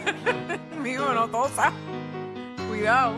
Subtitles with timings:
[0.82, 1.72] Mijo, no tosa.
[2.68, 3.14] Cuidado.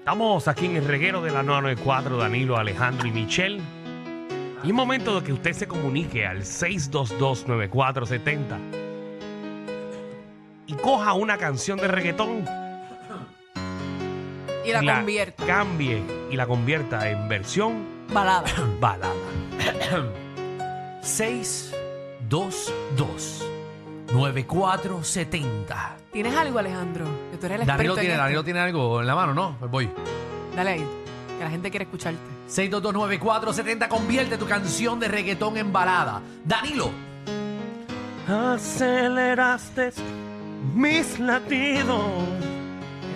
[0.00, 3.60] Estamos aquí en el reguero de la 994, Danilo, Alejandro y Michelle.
[4.62, 8.58] Y es momento de que usted se comunique al 622-9470
[10.66, 12.44] y coja una canción de reggaetón
[14.64, 15.46] Y la convierta.
[15.46, 18.44] cambie y la convierta en versión Balada.
[18.80, 19.14] balada.
[21.02, 22.72] 622
[24.12, 27.04] 9470 ¿Tienes algo, Alejandro?
[27.30, 28.22] Que tú eres el Danilo experto en tiene, esto.
[28.22, 29.56] Danilo tiene algo en la mano, ¿no?
[29.60, 29.90] Pues voy.
[30.56, 30.84] Dale ahí.
[31.38, 32.18] Que la gente quiere escucharte.
[32.50, 36.20] 6229470 convierte tu canción de reggaetón en balada.
[36.44, 36.90] Danilo.
[38.28, 39.92] Aceleraste
[40.74, 42.02] mis latidos.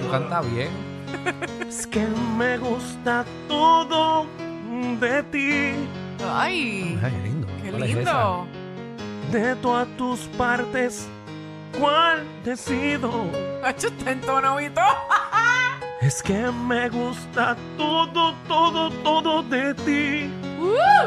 [0.00, 0.68] Tú cantas bien.
[1.68, 2.06] Es que
[2.36, 4.26] me gusta todo
[5.00, 5.72] de ti.
[6.32, 7.46] Ay, Ay, qué lindo.
[7.62, 7.98] qué ¿Cuál es esa?
[7.98, 8.46] lindo.
[9.30, 11.08] De todas tus partes,
[11.78, 13.10] ¿cuál decido?
[13.66, 14.84] Está en tono y todo.
[16.00, 20.30] Es que me gusta todo, todo, todo de ti.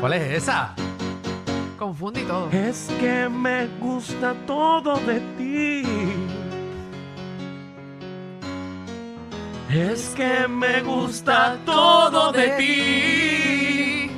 [0.00, 0.74] ¿Cuál es esa?
[1.78, 2.50] Confunde y todo.
[2.50, 5.82] Es que me gusta todo de ti.
[9.70, 14.10] Es que me gusta todo de ti.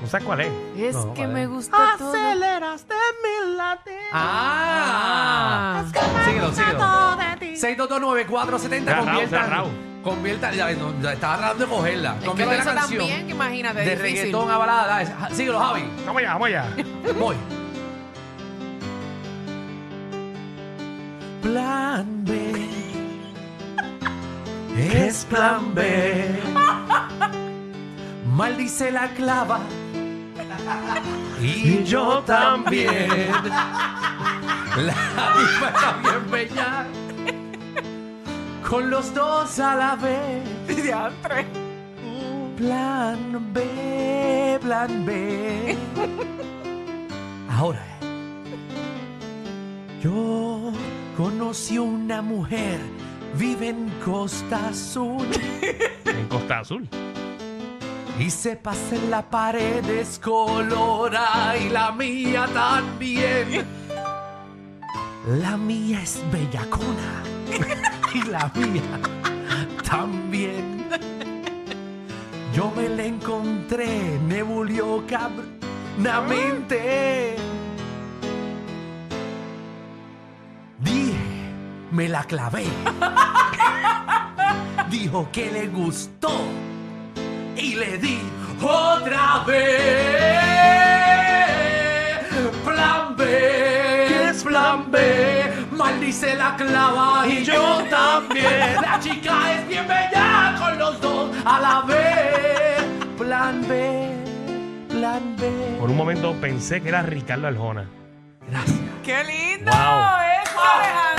[0.00, 0.63] No sé cuál es.
[0.76, 1.32] Es No, que vale.
[1.34, 2.08] me gusta todo.
[2.14, 3.96] Aceleraste mi latido.
[4.12, 5.84] Ah.
[6.24, 6.80] Síguelo, síguelo.
[7.54, 9.44] 6229470 Cerrado, convierta.
[9.44, 9.68] cerrado.
[10.02, 10.52] Convierta.
[10.52, 12.10] Ya, ves, no, ya estaba tratando de cogerla.
[12.14, 13.80] Es que lo Convierte la canción bien que imagínate.
[13.80, 14.02] de difícil.
[14.16, 15.02] reggaetón a balada.
[15.02, 15.84] Es- ja, Síguelo, Javi.
[16.04, 16.66] Vamos allá, vamos allá.
[17.18, 17.36] Voy.
[21.42, 22.68] Plan B.
[24.76, 26.28] Es plan B.
[28.34, 29.60] Maldice la clava.
[31.40, 33.32] Y yo también.
[34.76, 34.94] La
[35.36, 36.86] diva está bien bella.
[38.68, 40.82] Con los dos a la vez.
[40.82, 41.46] Diantre.
[42.56, 45.76] Plan B, plan B.
[47.50, 47.84] Ahora,
[50.02, 50.72] yo
[51.16, 52.78] conocí una mujer,
[53.36, 55.26] vive en Costa Azul
[56.04, 56.88] En Costa Azul.
[58.18, 63.66] Y se pasa en la pared descolora y la mía también.
[65.26, 67.22] La mía es bellacona
[68.14, 69.00] y la mía
[69.88, 70.84] también.
[72.54, 77.34] Yo me la encontré, nebulió cabronamente.
[80.78, 81.16] Dije,
[81.90, 82.66] me la clavé.
[84.88, 86.30] Dijo que le gustó
[87.74, 88.18] y le di
[88.62, 89.74] otra vez.
[92.64, 93.24] Plan B,
[94.08, 94.98] ¿qué es plan B?
[95.72, 98.76] Maldice la clava y yo también.
[98.80, 102.84] La chica es bien bella con los dos a la vez.
[103.18, 104.10] Plan B,
[104.88, 105.76] plan B.
[105.80, 107.88] Por un momento pensé que era Ricardo Arjona.
[108.48, 108.78] Gracias.
[109.02, 109.70] ¡Qué lindo!
[109.70, 110.20] Wow.
[110.42, 111.13] ¡Eso, Alejandro!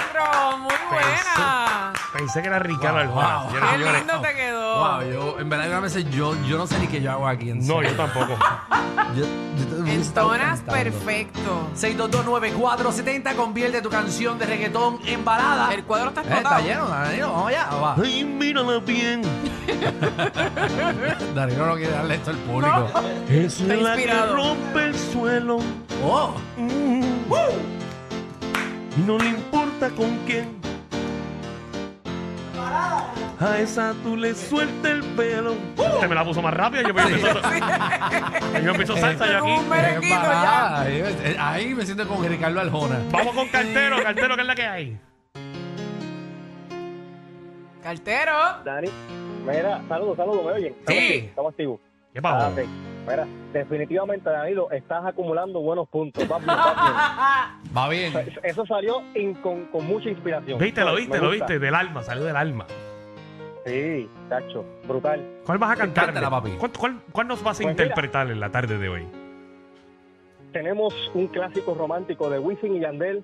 [0.60, 1.94] ¡Muy buena!
[2.14, 3.44] Pensé que era Ricardo Wow, Arjona.
[3.44, 3.52] wow.
[3.72, 4.78] ¡Qué lindo te quedó!
[4.80, 7.50] Wow, yo, en verdad, a veces yo, yo no sé ni qué yo hago aquí.
[7.50, 7.96] En No, yo serio.
[7.98, 8.38] tampoco.
[9.16, 11.70] Yo, yo Entonas perfecto.
[11.78, 15.74] 6229470 convierte tu canción de reggaetón en balada.
[15.74, 16.58] El cuadro está Eh, explotado.
[16.60, 17.32] está lleno, Danilo.
[17.32, 17.66] Vamos allá.
[17.82, 17.96] Va.
[18.04, 19.22] Ay, mírala bien.
[21.36, 22.90] Danilo no quiere darle esto al público.
[23.30, 24.36] Es Está la que inspirado.
[24.36, 25.58] rompe el suelo.
[26.04, 27.04] Oh, Mm.
[28.98, 30.56] Y no le importa con quién.
[33.38, 35.56] A esa tú le suelta el pelo.
[35.78, 36.84] Usted me la puso más rápido.
[36.88, 37.28] Yo me empezó,
[38.64, 39.70] yo empezó salsa yo aquí.
[39.70, 40.22] merenguito ya.
[40.24, 40.82] embarrada.
[40.82, 43.00] Ahí, me- ahí me siento con Ricardo Arjona.
[43.12, 44.98] Vamos con cartero, cartero, ¿qué es la que hay?
[47.84, 48.34] Cartero.
[48.64, 48.88] Dani,
[49.46, 50.74] mira, saludos, saludos, ¿me oyen?
[50.80, 51.04] Estamos Sí.
[51.06, 51.80] activos, Estamos activos.
[52.14, 52.48] ¿Qué Ah, pasó?
[52.48, 52.60] ok.
[53.08, 56.28] Mira, definitivamente, Danilo, estás acumulando buenos puntos.
[56.28, 56.58] Vas bien,
[57.78, 58.14] Va bien.
[58.26, 58.40] bien.
[58.44, 60.58] Eso salió in- con, con mucha inspiración.
[60.58, 61.60] Viste, lo viste, lo viste.
[61.60, 62.66] Del alma, salió del alma.
[63.66, 65.24] Sí, tacho, brutal.
[65.46, 66.14] ¿Cuál vas a cantar?
[66.14, 66.52] Papi.
[66.52, 67.84] ¿Cuál, cuál, cuál nos vas a Pues mira.
[67.86, 69.08] interpretar en la tarde de hoy?
[70.52, 73.24] Tenemos un clásico romántico de Wisin y Yandel,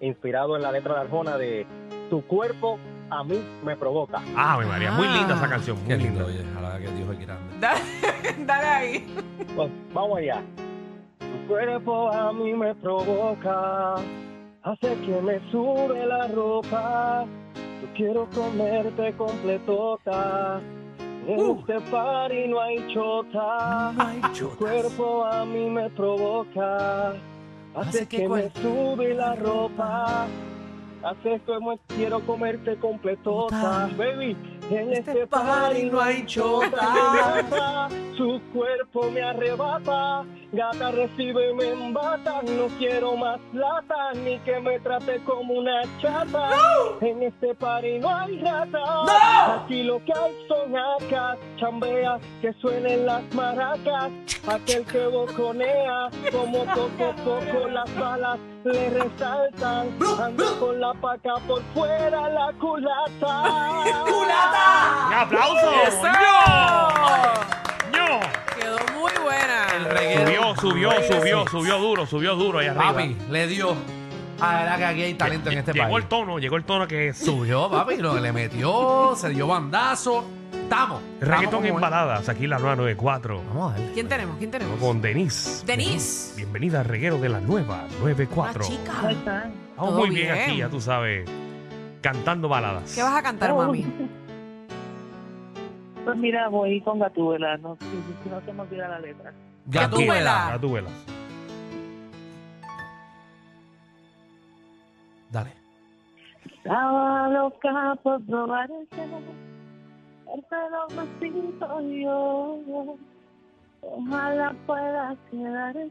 [0.00, 1.66] inspirado en la letra de Arjona de
[2.10, 2.78] Tu cuerpo
[3.18, 4.20] a mí me provoca.
[4.36, 5.48] Ah, mi María, muy linda esa Ah.
[5.50, 5.76] canción.
[5.78, 6.42] Muy Qué lindo, linda.
[6.44, 6.50] oye.
[6.52, 7.38] Ojalá que Dios quiera.
[7.60, 7.80] Dale,
[8.46, 9.14] dale ahí.
[9.54, 10.42] Pues, vamos allá.
[11.18, 13.94] Tu cuerpo a mí me provoca,
[14.62, 17.24] hace que me sube la ropa.
[17.82, 20.60] Yo quiero comerte completota.
[21.26, 21.58] En Uh.
[21.60, 23.92] este party no hay chota.
[24.36, 27.12] Tu cuerpo a mí me provoca,
[27.74, 30.26] Haces que me sube la ropa.
[31.04, 33.90] Haces como quiero comerte completota.
[33.96, 34.36] Baby,
[34.70, 37.88] en este party no hay chota.
[38.16, 40.24] Su cuerpo me arrebata.
[40.52, 42.42] Gata, recibe me embata.
[42.42, 46.50] No quiero más lata, ni que me trate como una chata.
[47.00, 49.62] En este party no hay rata.
[49.64, 51.38] Aquí lo que hay son acas.
[51.56, 54.12] Chambea, que suenen las maracas.
[54.46, 59.88] Aquel que boconea, como poco poco las balas le resaltan.
[60.20, 63.42] Ando con la paca por fuera, la culata.
[64.06, 65.70] ¡Un aplauso!
[65.86, 66.02] ¡Eso!
[67.92, 68.20] ¡Ño!
[68.58, 69.66] Quedó muy buena.
[69.76, 70.54] El reguero.
[70.56, 72.92] Subió, subió, subió, subió duro, subió duro ahí arriba.
[72.92, 73.74] Papi, le dio.
[74.40, 76.02] Ah, verdad que aquí hay talento en este llegó país.
[76.02, 79.46] el tono, llegó el tono que es Subió, papi, lo que le metió, se dio
[79.46, 80.24] bandazo.
[80.72, 81.02] Estamos.
[81.64, 83.42] en baladas, aquí la 994.
[83.48, 83.92] Vamos a darle.
[83.92, 84.38] ¿Quién tenemos?
[84.38, 84.80] ¿Quién tenemos?
[84.80, 85.66] Con Denise.
[85.66, 86.34] Denise.
[86.34, 88.64] Bienvenida al reguero de la nueva 94.
[88.64, 89.10] Una chica.
[89.10, 90.44] Estamos Todo muy bien, bien.
[90.44, 91.28] aquí, ya tú sabes,
[92.00, 92.94] cantando baladas.
[92.94, 93.84] ¿Qué vas a cantar, mami?
[96.04, 97.86] Pues mira, voy con Gatúbela, no, si,
[98.24, 99.32] si no se me olvida la letra.
[99.66, 100.48] Gatúbela.
[100.50, 100.90] Gatúbela.
[105.30, 105.52] Dale.
[106.44, 109.20] Estaba loca por probar el cielo,
[110.34, 112.96] el pelo vestido yo.
[113.82, 115.90] Ojalá pueda quedarse,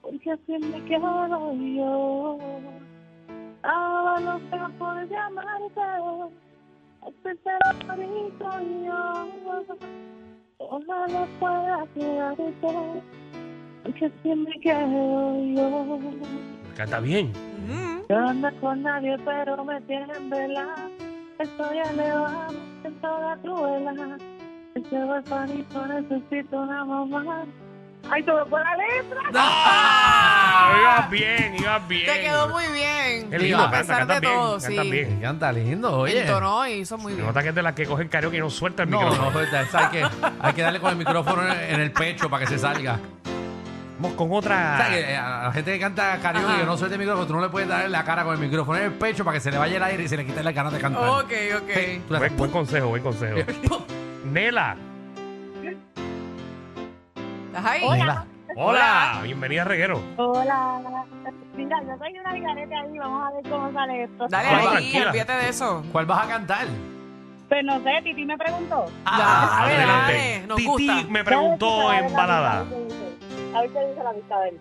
[0.00, 2.38] porque así me quedo yo.
[3.56, 6.34] Estaba loca por llamarte,
[7.06, 7.36] este
[7.86, 8.50] favorito
[8.84, 9.26] yo.
[10.58, 12.54] Ojalá pueda quedarse,
[13.82, 15.98] porque así me quedo yo.
[16.76, 17.26] Canta bien.
[17.28, 18.06] Ujú.
[18.08, 20.74] Yo no ando con nadie, pero me tienen vela.
[21.38, 22.71] Estoy elevado
[23.02, 24.16] toda tu vela.
[24.74, 27.44] Ese huerfanito necesito una mamá.
[28.10, 29.20] ¡Ay, me fue la letra!
[29.34, 30.76] ¡Ah!
[30.80, 32.06] Ibas bien, ibas bien.
[32.06, 33.30] Te quedó muy bien.
[33.30, 34.90] Qué lindo, a canta, pesar canta de bien, todo, canta sí.
[34.90, 35.20] bien.
[35.20, 36.20] Canta lindo, oye.
[36.22, 37.26] Entonó y hizo muy Se bien.
[37.28, 39.30] nota que es de las que cogen karaoke y no suelta el No, micrófono.
[39.30, 40.06] no, esa hay que,
[40.40, 42.98] hay que darle con el micrófono en el pecho para que se salga.
[44.02, 44.76] Vamos con O otra.
[44.78, 46.60] sea, que eh, a la gente que canta karaoke Ajá.
[46.60, 48.40] que no suelte el micrófono, tú no le puedes dar en la cara con el
[48.40, 50.42] micrófono en el pecho para que se le vaya el aire y se le quite
[50.42, 51.08] la ganas de cantar.
[51.08, 51.70] Ok, ok.
[52.08, 53.38] Tú le Buen, haces buen consejo, buen consejo.
[54.24, 54.76] Nela.
[57.46, 57.88] ¿Estás ahí?
[57.88, 58.26] Nela.
[58.56, 59.20] Hola.
[59.22, 60.02] Bienvenida a Reguero.
[60.16, 60.80] Hola.
[61.56, 62.98] Mira, yo soy una garete ahí.
[62.98, 64.26] Vamos a ver cómo sale esto.
[64.28, 65.10] Dale Ah, ahí, tranquila.
[65.10, 65.84] olvídate de eso.
[65.92, 66.66] ¿Cuál vas a cantar?
[67.48, 68.86] Pues no sé, Titi me preguntó.
[69.04, 70.12] Ah, dale, adelante.
[70.12, 70.94] dale, nos Titi gusta.
[71.10, 72.64] me preguntó en balada.
[73.54, 73.60] A ver.
[73.60, 74.60] A ver qué dice la vista de él.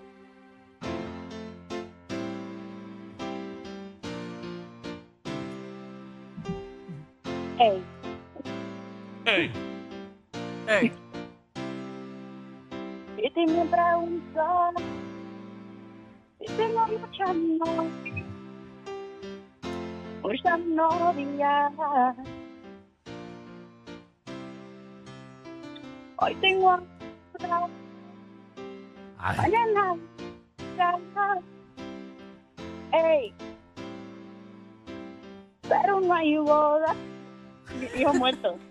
[7.59, 7.83] Ey,
[9.25, 9.51] Ey.
[10.67, 10.91] Ey,
[13.17, 14.71] Titi me preguntó
[16.39, 18.25] si tengo muchas novias,
[20.23, 21.73] muchas novias.
[26.17, 26.79] Hoy tengo
[27.35, 27.69] otra,
[29.21, 31.39] Ay, mañana otra.
[32.94, 33.33] Ey,
[35.67, 36.95] pero no hay boda.
[37.79, 38.57] Mi hijo muerto.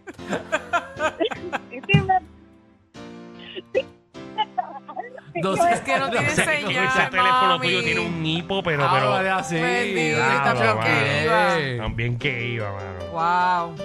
[5.43, 5.73] No sé.
[5.73, 9.11] es que no tiene con ese señal, teléfono tuyo tiene un hipo, pero, ah, pero.
[9.11, 9.55] vale, así.
[9.61, 11.83] Bendito, Ah, está pero que que iba.
[11.85, 13.05] También que iba, mano.
[13.13, 13.77] Wow.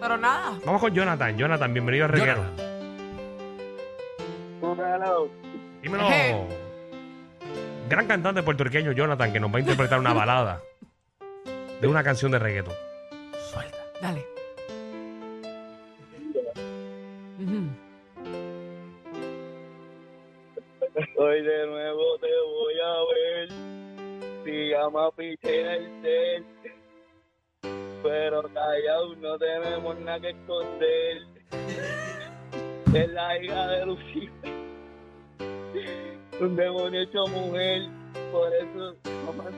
[0.00, 0.58] Pero nada.
[0.64, 1.36] Vamos con Jonathan.
[1.36, 2.42] Jonathan, bienvenido a Reguero.
[2.42, 2.67] Jonathan.
[5.88, 6.46] Dímelo.
[7.88, 10.60] Gran cantante puertorriqueño Jonathan que nos va a interpretar una balada
[11.80, 12.74] de una canción de reggaeton.
[13.50, 13.78] Suelta.
[14.02, 14.26] Dale.
[21.16, 23.48] Hoy de nuevo te voy a ver.
[24.44, 26.44] Si llama pichea el cel.
[28.02, 31.22] Pero callado no tenemos nada que esconder.
[32.94, 34.57] Es la hija de Lucifer.
[36.40, 37.82] Un demonio hecho mujer.
[38.32, 38.94] Por eso,
[39.26, 39.50] mamá.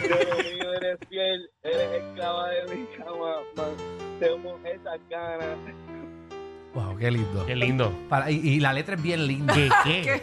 [0.00, 1.50] Pero mío eres fiel.
[1.62, 3.36] Eres esclava de mi cama.
[3.56, 5.56] Mantemos esas ganas.
[6.74, 7.46] Wow, qué lindo.
[7.46, 7.92] Qué lindo.
[8.08, 9.52] Para- y, y la letra es bien linda.
[9.54, 10.02] ¿Qué, qué?
[10.04, 10.22] ¿Qué?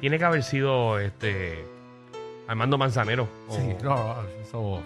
[0.00, 1.64] Tiene que haber sido este
[2.48, 3.28] Armando Manzanero.
[3.48, 4.82] o- Sí, no, no, eso.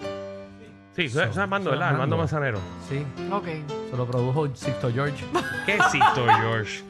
[0.94, 1.88] Sí, eso es So- Armando, ¿verdad?
[1.88, 2.16] Armando Armando.
[2.18, 2.58] Manzanero.
[2.88, 3.46] Sí, Ok.
[3.90, 5.22] se lo produjo Sixto George.
[5.66, 6.82] ¿Qué cito, George?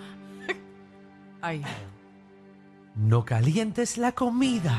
[1.42, 1.62] Ay.
[2.96, 4.74] No calientes la comida.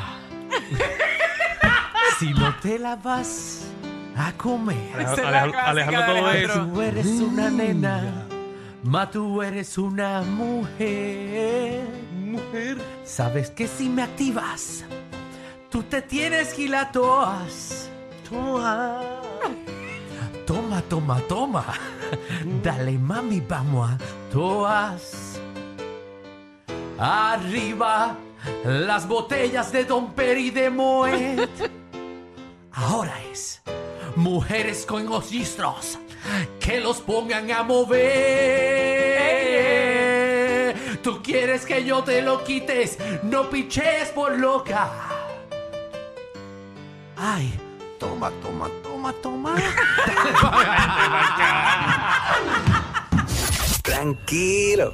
[2.19, 3.67] si no te la vas
[4.15, 5.00] a comer.
[5.00, 6.65] Es Alejandro, todo eso.
[6.65, 8.25] Tú eres una nena,
[8.83, 11.83] ma tú eres una mujer.
[12.12, 12.77] mujer.
[13.05, 14.83] Sabes que si me activas,
[15.69, 17.88] tú te tienes que ir a toas.
[18.27, 19.21] Toa.
[20.47, 21.65] Toma, toma, toma.
[22.63, 23.97] Dale, mami, vamos a
[24.31, 25.39] toas.
[26.99, 28.17] Arriba
[28.65, 31.49] las botellas de Don Peri de Moet.
[32.71, 33.61] Ahora es
[34.15, 35.97] mujeres con registros
[36.59, 37.97] que los pongan a mover.
[41.03, 44.89] Tú quieres que yo te lo quites, no piches por loca.
[47.15, 47.57] Ay,
[47.99, 49.55] toma, toma, toma, toma.
[53.83, 54.93] Tranquilo,